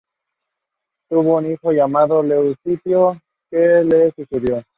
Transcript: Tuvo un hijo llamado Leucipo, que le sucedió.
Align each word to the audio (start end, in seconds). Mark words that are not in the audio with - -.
Tuvo 1.11 1.37
un 1.37 1.51
hijo 1.51 1.71
llamado 1.71 2.23
Leucipo, 2.23 3.17
que 3.51 3.83
le 3.83 4.11
sucedió. 4.15 4.63